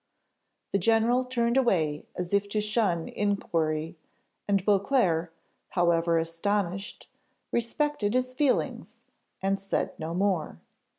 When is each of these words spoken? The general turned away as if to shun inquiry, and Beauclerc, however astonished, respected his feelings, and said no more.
The 0.71 0.79
general 0.79 1.25
turned 1.25 1.57
away 1.57 2.07
as 2.17 2.33
if 2.33 2.49
to 2.49 2.59
shun 2.59 3.07
inquiry, 3.09 3.99
and 4.47 4.65
Beauclerc, 4.65 5.31
however 5.69 6.17
astonished, 6.17 7.07
respected 7.51 8.15
his 8.15 8.33
feelings, 8.33 9.01
and 9.43 9.59
said 9.59 9.91
no 9.99 10.15
more. 10.15 10.57